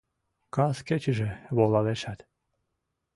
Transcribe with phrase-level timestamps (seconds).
[0.55, 2.19] Кас кечыже волалешат